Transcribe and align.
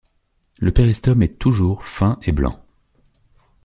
Le 0.57 0.71
péristome 0.73 1.21
est 1.21 1.37
toujours 1.37 1.85
fin 1.85 2.17
et 2.23 2.31
blanc. 2.31 2.59